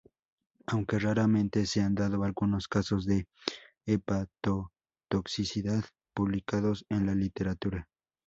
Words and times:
Aunque 0.65 0.97
raramente, 0.97 1.67
se 1.67 1.79
han 1.81 1.93
dado 1.93 2.23
algunos 2.23 2.67
casos 2.67 3.05
de 3.05 3.27
hepatotoxicidad 3.85 5.83
publicados 6.15 6.85
en 6.89 7.05
la 7.05 7.13
literatura. 7.13 7.87